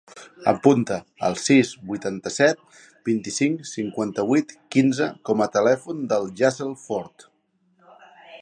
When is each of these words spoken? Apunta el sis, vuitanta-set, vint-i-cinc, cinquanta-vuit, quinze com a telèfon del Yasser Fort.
Apunta 0.51 0.95
el 1.27 1.35
sis, 1.41 1.73
vuitanta-set, 1.91 2.63
vint-i-cinc, 3.11 3.61
cinquanta-vuit, 3.75 4.57
quinze 4.77 5.11
com 5.31 5.45
a 5.47 5.51
telèfon 5.59 6.05
del 6.15 6.29
Yasser 6.43 6.73
Fort. 6.87 7.29